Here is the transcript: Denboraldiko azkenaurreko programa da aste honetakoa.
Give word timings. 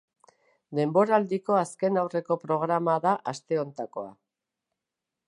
Denboraldiko 0.79 1.57
azkenaurreko 1.59 2.37
programa 2.45 2.97
da 3.07 3.13
aste 3.33 3.63
honetakoa. 3.65 4.09